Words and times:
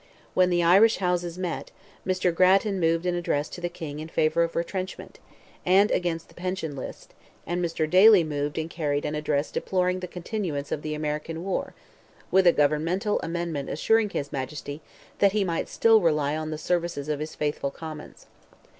When 0.33 0.49
the 0.49 0.63
Irish 0.63 0.97
Houses 0.97 1.37
met, 1.37 1.69
Mr. 2.07 2.33
Grattan 2.33 2.79
moved 2.79 3.05
an 3.05 3.13
address 3.13 3.47
to 3.49 3.61
the 3.61 3.69
King 3.69 3.99
in 3.99 4.07
favour 4.07 4.41
of 4.41 4.55
retrenchment, 4.55 5.19
and 5.63 5.91
against 5.91 6.27
the 6.27 6.33
pension 6.33 6.75
list, 6.75 7.13
and 7.45 7.63
Mr. 7.63 7.87
Daly 7.87 8.23
moved 8.23 8.57
and 8.57 8.67
carried 8.67 9.05
an 9.05 9.13
address 9.13 9.51
deploring 9.51 9.99
the 9.99 10.07
continuance 10.07 10.71
of 10.71 10.81
the 10.81 10.95
American 10.95 11.43
war, 11.43 11.75
with 12.31 12.47
a 12.47 12.51
governmental 12.51 13.19
amendment 13.21 13.69
assuring 13.69 14.09
his 14.09 14.31
Majesty 14.31 14.81
that 15.19 15.33
he 15.33 15.43
might 15.43 15.69
still 15.69 16.01
rely 16.01 16.35
on 16.35 16.49
the 16.49 16.57
services 16.57 17.07
of 17.07 17.19
his 17.19 17.35
faithful 17.35 17.69
Commons. 17.69 18.25